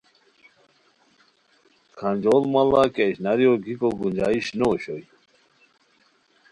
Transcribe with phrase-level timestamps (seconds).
[1.97, 5.03] کھانجوڑ ماڑا کیہ اشناواریو گیکو گنجائش نو اوشوئے